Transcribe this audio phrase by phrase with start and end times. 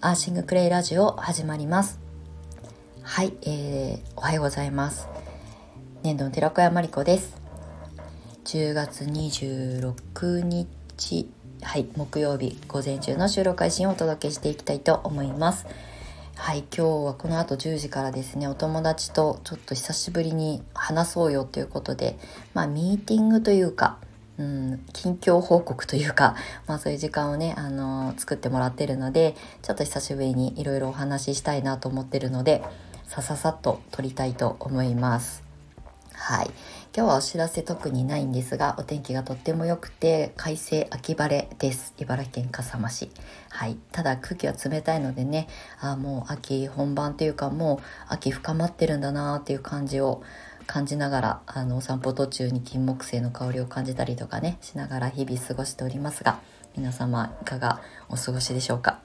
[0.00, 1.98] アーシングクレイラジオ始まります。
[3.02, 5.08] はい、えー、おはようございます。
[6.04, 7.36] 年度の寺子屋真理子です。
[8.44, 11.28] 10月26日
[11.62, 15.66] はい木曜日午前中の収録配信をお届けしていきたいと思います。
[16.36, 16.68] はい今
[17.02, 22.16] 日はこの後10時からですねお友達とちょっと久しぶりに話そうよということで
[22.54, 23.98] まあミーティングというか
[24.38, 32.62] うん、近況報告というか、 まあ、そういう時間をね、あのー、作ってもらってるのでちょっと久しぶりにいろいろお話ししたいなと思ってるので
[33.08, 35.42] さささっと撮りたいと思います。
[36.12, 36.50] はい。
[36.94, 41.94] 今日はお知らせ特にないんですがお天気がとっても良くて快晴秋晴れです。
[41.98, 43.10] 茨城県笠間市。
[43.48, 43.76] はい。
[43.92, 45.48] ただ空気は冷たいのでね
[45.80, 50.22] あもう秋本番というかもう秋深まってるんだなっていう感じを
[50.68, 56.38] 感じながらあのお散歩途中に金木犀の香りを感じたりとかねしながら日々過ごしておりますが
[56.76, 59.00] 皆様いかがお過ごしでしょうか？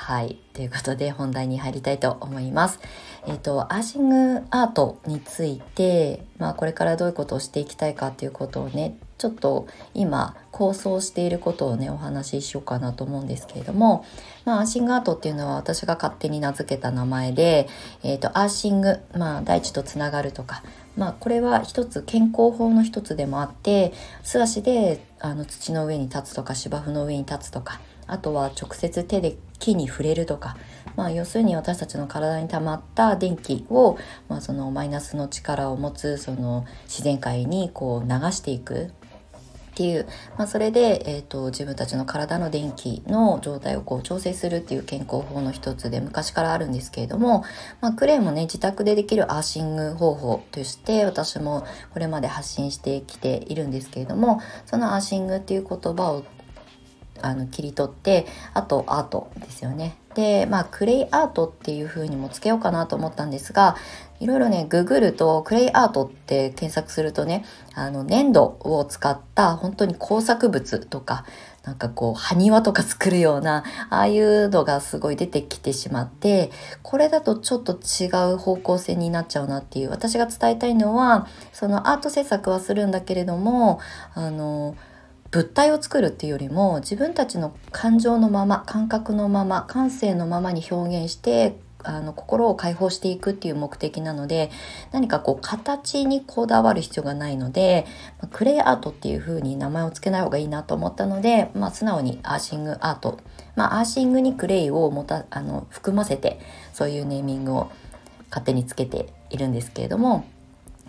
[0.00, 0.38] はい。
[0.54, 2.80] ということで本題に入りたいと思います。
[3.26, 14.06] えっ、ー、と、アーシングアートについて、まあこれからどういうことをしていきたいかっていうことをね、ちょっと今構想していることをね、お話ししようかなと思うんですけれども、
[14.46, 17.68] まあアーシングアートっていうのは私が勝手に名付けた名前で、
[18.02, 20.62] えっ、ー、と、アーシング、まあ大地とつながるとか、
[20.96, 30.56] まあ、これは一つ健康法の一つでもあって素足であの土の上に立つとか芝生の上に立つとかあとは直接手で木に触れるとか、
[30.96, 38.92] まあ、要するに私たちの体に溜まった電気を、まあ、そのマイナスの力を持つその自然界にこう流していく。
[39.70, 47.44] っていう、まあ、それで、えーと、自分たちの体の電気の状態をこう調整するっていう健康法の一つで昔からあるんですけれども、
[47.80, 54.40] まあ、クレイもね自宅でできるアーシング方法として私もこれまで発信してきているんですけれども。
[54.66, 56.24] そのアーシングっていう言葉を
[57.22, 59.96] あの切り取ってあとアートですよね。
[60.14, 63.76] でまあクレイアートっていう風にもつけようかなと思ったんですが
[64.18, 67.44] いろいろねググるとクレイアートって検索するとね
[67.74, 71.24] あの粘土を使った本当に工作物とか
[71.64, 76.50] なんかこう埴輪とか作るようなああいうのがすごい出てきてしまって
[76.82, 83.80] これだとちょっと違う方向性になっちゃうなっていう私が伝えたいのはそのアート制作はするんだけれども
[84.14, 84.74] あの
[85.30, 94.50] 物体を作るっていうよりも自分たちの感情のまま感覚のまま感性のままに表現してあの心を解放していくっていう目的なので
[94.92, 97.86] 何かこう形にこだわる必要がないので
[98.32, 103.18] クレイアートっていう風に名前を付けない方がいいなと思ったので、まあ、素直にアーシングアート、
[103.56, 106.40] まあ、アーシングにクレイをもたあの含ませて
[106.74, 107.70] そういうネーミングを
[108.28, 110.26] 勝手につけているんですけれども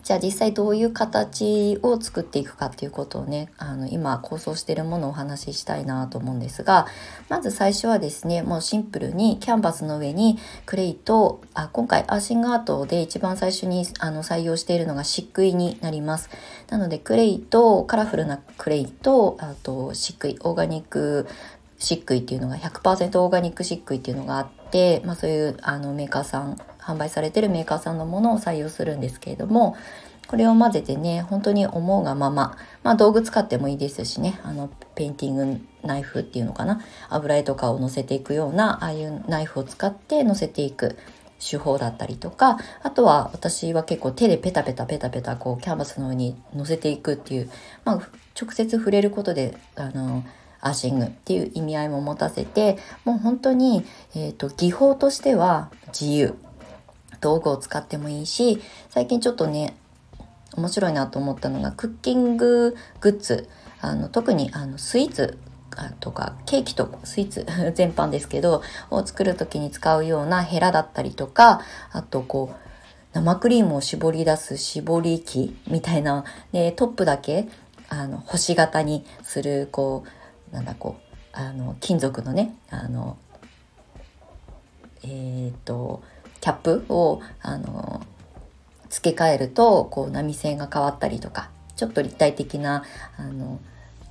[0.04, 6.88] じゃあ実際どういう形を作っていくかっていうことをねあの今構想してるものをお話ししたいなと思うんですが
[7.30, 16.30] まず最初はですねもうシンプルにキャンバスの上にクレイとあ今回アーシングアートで一番最初にあの採用しているのが漆喰になります。
[16.70, 21.28] なのでクレイとカラフルなクレイとあと漆喰オーガニック
[21.82, 29.76] 漆喰っていうのが100%オーガニック漆喰っていうのがあって、まあ、そういうあのメーカーさん販売されてるメーカーさんのものを採用するんですけれども
[30.28, 40.98] これを混ぜてね本当に思うがまま、まあ、道具使ってもいいですしねあのペインティングナイフっていうのかな油絵とかを乗せていくようなああいうナイフを使って乗せていく
[41.42, 47.50] 手法だったりとかあとは私は結構手でペタペタペタペタこうキャンバスの上に乗せていくっていう、
[47.84, 47.96] まあ、
[48.40, 50.24] 直接触れることであの
[50.62, 53.84] アーシングっていう意味合いも持たせてもう本当に、
[54.16, 56.36] えーと技法としては自由。
[57.22, 59.76] 道具を使ってもいいし最近ちょっとね
[60.58, 63.48] 面白いなと思ったのがクッキンググッズ。
[63.84, 65.40] あの特にあのスイーツ
[66.00, 68.62] とかケーキとスイーツ 全般ですけど
[68.92, 71.62] を作る時に使うようなヘラだったりとか
[71.92, 72.56] あとこう
[73.14, 77.48] 生クリームを絞り出す絞り機みたいなでトップだけ
[77.90, 80.21] あの星型にするこう
[80.52, 83.18] なんだこうあの金属のねあの
[85.04, 86.04] えっ、ー、と
[86.40, 88.06] キャップをあの
[88.90, 92.84] 付け替えるとこう波線が変わったりとかちょっと立体的な
[93.18, 93.60] あの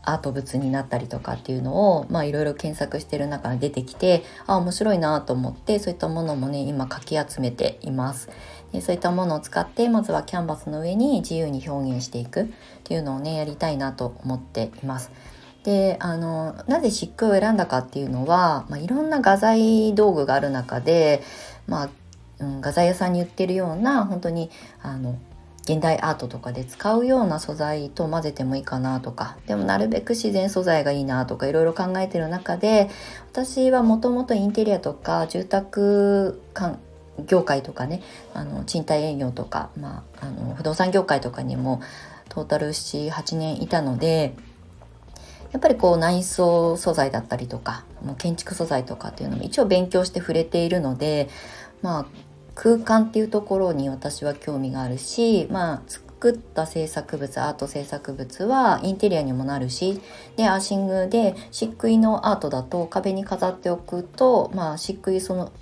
[0.02, 8.30] アート物になったりとかっていうのをまあいろいろ検索してる中に出てきてあ面白いなと思ってそういったものもね今かき集めています。
[8.72, 12.46] でそういったものを使ってまずはキャンバスの上に自由に表現していくっ
[12.84, 15.10] ていうのをねやりたいなと思っています。
[15.64, 21.22] であのなぜ漆喰を選んだかっていうのは、まあ、いろんな画材道具がある中で、
[21.66, 21.90] まあ、
[22.38, 24.50] うん、画材屋さんに売ってるような本当に
[24.82, 25.18] あの
[25.62, 32.88] 現代アートとかで使うような素材と混ぜてもいいかなとかでもなるべく自然素材がいいなとかいろいろ考えてる中で
[33.30, 36.40] 私はもともとインテリアとか住宅
[37.26, 38.02] 業界とかね
[38.32, 41.82] あの賃貸営業とか、まあ、あの不動産業界とかにも
[42.30, 44.34] トータル78年いたので
[45.52, 47.84] やっぱりこう内装素材だったりとか
[48.18, 51.28] 建築素材とかっていうのも一応勉強して触れているので
[51.82, 52.06] まあ
[52.54, 60.00] 空間っていうところに私は興味があるしまあ作った制作物アート制作物はインテリアにもなるし
[60.36, 65.52] でアーシングで漆喰のアートだと壁に飾っておくとまあ漆喰その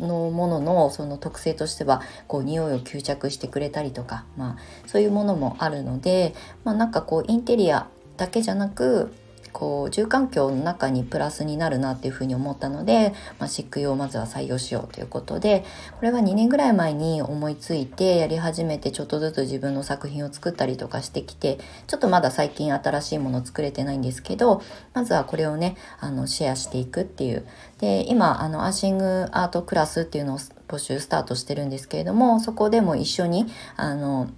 [0.00, 6.34] のもののその特性としてはこう匂いを吸着してくれたりとか、まあ、そういうものもあるので、
[6.64, 9.12] まあ、なんかこうインテリアだけじゃなく
[9.54, 15.64] こう住環境の中にプラスになるなっていうふうに思ったので、まあ、漆喰をまずは採用しようということで
[15.96, 24.60] これは2年ぐらい前に思いついてやり始めてちょっとずつ自分の作品を作ったりとかしてきてちょっとまだ最近新しいもの作れてないんですけど
[24.92, 27.46] まずはこれをねあのシェアしていくっていう。
[27.78, 30.38] で今あのアーシングアートクラスっていうのを
[30.68, 33.46] 募集スタートしてるんですけれどもそこでも一緒に
[33.76, 34.30] あの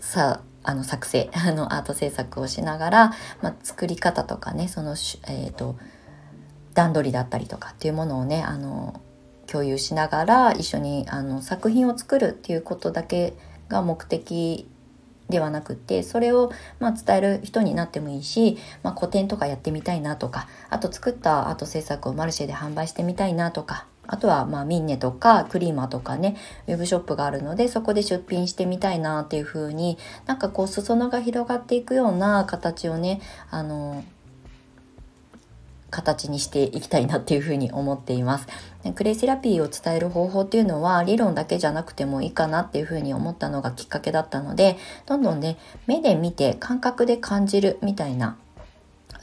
[0.00, 3.12] さああの作成 あのアート制作をしながら、
[3.42, 4.92] まあ、作り方とかねその、
[5.28, 5.76] えーと、
[6.74, 9.00] 段取りだったりとかっていうものをねあの
[9.46, 13.34] 共有しながら一緒にあの作品を作るっていうことだけ
[13.68, 14.68] が目的
[15.28, 26.36] ではなくてそれをま伝える人になってもいいし、まあ、個展とかやってみたいなとかあと作ったアート制作をマルシェで販売してみたいなとかあとはまあミンネとかクリーマとかね
[26.66, 33.20] ウェブショップがあるのでそこで出品してみたいなっていう風になんかこう裾野が広がっていくような形をね
[33.50, 34.04] あの
[35.94, 38.48] 形にしていきたいなっていうふうに思っています。
[38.96, 44.76] クレイセラピーを伝える方法っていうのは理論だけじゃなくてもいいかなっていうふうに思ったのがきっかけだったので
[45.06, 48.36] どんどんね目で見て感覚で感じるみたいな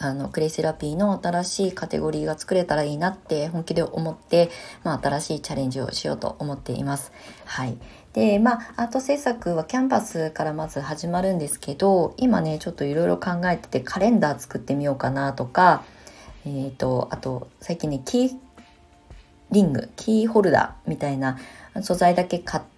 [0.02, 4.50] あのクレイセラピーの新しいカテゴリーが作れたらいいなって本気で思って、
[4.84, 7.12] まあ、新しいチャレンジをしようと思っています。
[7.46, 7.78] はい、
[8.14, 15.84] でまあアート制作はキャンバスからまず始まるんですけど今ねちょっといろいろ考えててカレンダー作ってみようかなとか
[16.46, 18.32] えっ、ー、とあと最近ねキー
[19.52, 21.38] リングキーホルダーみたいな
[21.82, 22.72] 素材だけ買って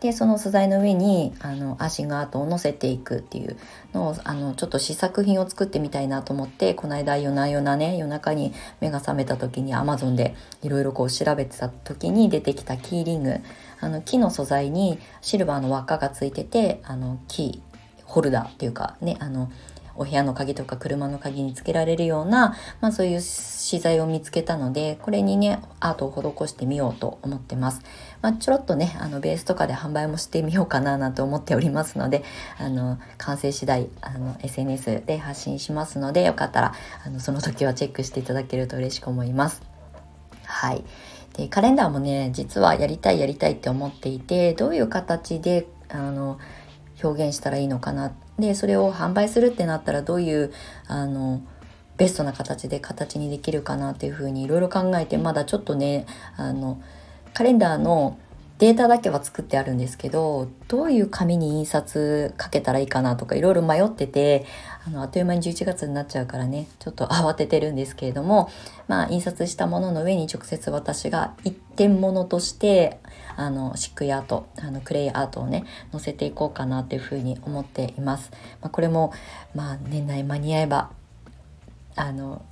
[0.00, 3.56] でその素材の上にあのアーシングアートを載せていくっていう
[3.94, 13.40] のをあのちょっと試作品を作ってみたいなと思ってこの間夜な夜なね夜中に目が覚めた時に Amazon でいろいろこう調べてた時に出てきたキーリング。
[13.80, 19.52] あの木の素材にシルバーの輪っかがついててあのキーホルダーっていうかねあの
[19.98, 27.82] お部屋の鍵とか車の鍵につけられるような、まあ、そういう資材を見つけたのでこれにねアートを施してみようと思ってます。
[28.22, 32.22] まあ、ちょろっとねあのベースとかで販売もしてみようかななんて思っておりますので
[32.58, 36.74] あの完成次第あの SNS で発信しますのでよかったら
[37.04, 39.62] あのその時はチェックしていただけると嬉しく思います。
[40.44, 40.84] はい
[41.34, 46.38] でカレンダーもね実はやりたいやりたいって思っていてどういう形であの
[47.02, 50.52] 表現したらいいのかなでそれを販売するってなったらどういう
[50.86, 51.42] あの
[51.96, 56.06] ベストな形で形にできるかなっていうふうにいろいろ考えてまだちょっとね
[56.36, 56.80] あの
[57.34, 58.18] カレンダーの
[58.58, 64.46] データだけは作ってあるんですけどどういう紙に印刷かけたらいいかなとかいろいろ迷ってて
[64.84, 68.50] あのあっという間に11月になっちゃうからねちょっと慌ててるんですけれども
[68.88, 72.98] まあ印刷したものの上に直接私が一点物として
[73.36, 78.32] あのシックアートあのクレイアートをね載せていこうかなっていうふうに思っています。
[78.60, 79.12] まあ、これも
[79.54, 80.90] まあ年内間に合えば
[81.94, 82.42] あの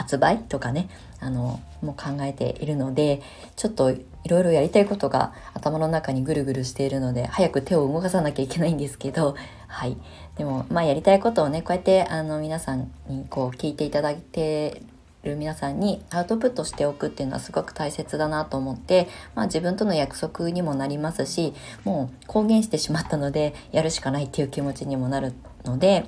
[0.00, 0.88] 発売とかね
[1.20, 3.20] あのも考えているので
[3.56, 9.36] ちょっといろいろやりたいことが頭の中にぐるぐるしているので早く手を動かさなきゃいけないんですけど
[9.68, 9.98] はい。
[10.36, 14.80] でもまあやりたいことをねこうやってあの皆さんにこう聞いていただいて
[15.22, 21.52] る皆さんにアウトプットしておくっていうのはすごく大切だなと思って、まあ、自分との約束にもなりますし
[21.84, 26.06] もう公言してしまったのでやるしかないっていう気持ちにもなるので、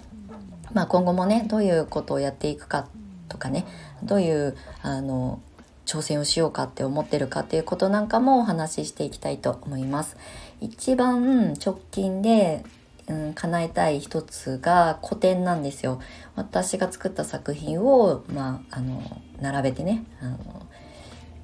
[0.72, 2.88] まあ、今後もねどういうことをやっていくか
[3.32, 3.64] とかね
[4.02, 5.40] どういうあの
[5.86, 10.16] 挑戦をしようかって思ってるかっていうことなんかもお話ししていきたいと思います。
[10.60, 12.64] 一番直近で、
[13.08, 16.00] うん、叶えたい一つが古典なんですよ。
[16.36, 19.02] 私が作った作品を、まあ、あの
[19.40, 20.62] 並べてねあの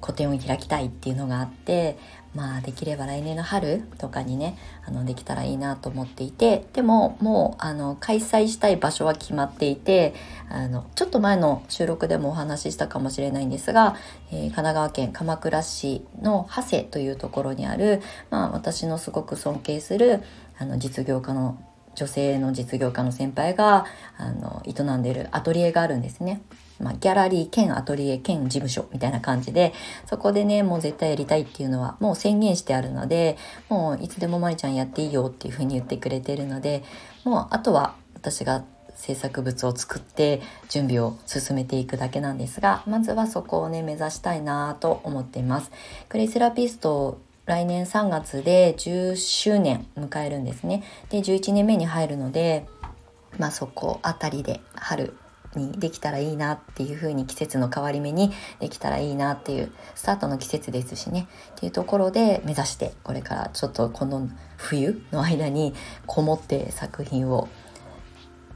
[0.01, 1.97] 個展を開きたいっていうのがあって、
[2.35, 10.13] まあできれば来年の春とかにねあのできたらいいなと思っていてでももうあの開催したい場所は決まっていて
[10.47, 13.95] あのちょっと前の収録でもお話ししたかもしれないんですが、
[14.31, 20.21] えー、神奈川県鎌倉市の長谷というところにある、まあ、私のすごく尊敬する
[20.59, 21.57] あの実業家の
[21.95, 23.85] 女性の実業家の先輩が
[24.17, 26.41] あの営んでるアトリエがあるんですね。
[26.79, 29.73] まあ、ギャラリー兼アトリエ兼事務所みたいな感じで、
[30.05, 33.37] そこでね、もう絶対やりたいっていうのはもう宣言してあるので、
[33.69, 36.83] もういつでもまりちゃんやっていいよっていうふうに言ってくれてるので、
[37.23, 38.63] もうあとは私が
[38.95, 45.71] 制作物を作って準備を進めていくだけなんですが、まずはそこをね、目指したいなと思っています。
[46.09, 50.83] クレイセラピスト来年3月で10周年迎えるんですね。
[51.09, 52.67] で、11年目に入るので、
[53.37, 55.15] まあそこあたりで春
[55.55, 65.73] にできたらいいなっていう風に季節の変わり目にできたらいいなっていうスタートの季節ですしねっていうところで目指してこれからちょっとこの冬の間に
[66.05, 67.47] こもって作品を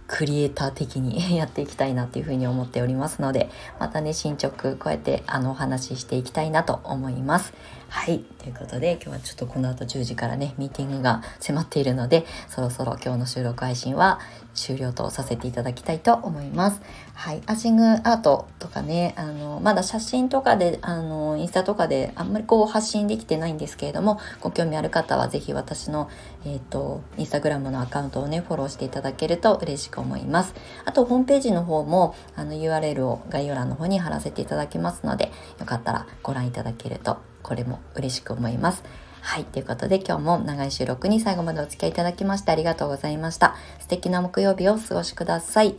[0.06, 7.54] クリエイター的に やっていきたいなっていうふうに思っておりますのでまたね進捗こうやってあのお話ししていきたいなと思います。
[7.94, 8.26] はい。
[8.40, 14.20] ということで、今日はちょっとこの後10時からね、ミーティングが迫っているので、そろそろ今日の収録配信は
[14.54, 16.82] 終了とさせていただきたいと思います。
[17.14, 17.42] はい。
[17.46, 26.10] アーシングアートとかね、あの、まだ写真とかで、あの、インスタとかであんまりこう発信できてないんですけれども、ご興味ある方はぜひ私の、
[26.46, 30.54] えっ、ー、と、インスタグラムのアカウントをね、フォローしていただけると嬉しく思います。
[30.86, 38.84] あと、ホームページの方も、あの、URL を概要欄の方に貼らせていただきますので、よかったらご覧いただけるとこれも嬉しく思います。
[39.26, 39.46] はい。
[39.46, 43.56] ということで今日も長い収録に最後までお付き合いいただきましてありがとうございました。
[43.80, 45.76] 素敵な木曜日をお過ごしください。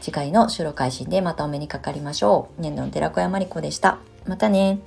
[0.00, 2.60] 次回の収録配信でまたお目にかかりましょう。
[2.60, 3.98] 年度の寺子屋まりこでした。
[4.26, 4.80] またね。